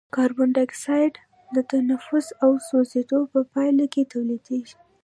[0.15, 1.13] کاربن ډای اکساید
[1.55, 4.75] د تنفس او سوځیدو په پایله کې تولیدیږي.